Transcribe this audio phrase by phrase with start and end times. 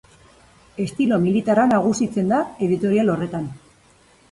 [0.85, 3.49] Estilo militarra nagusitzen da editorial horretan.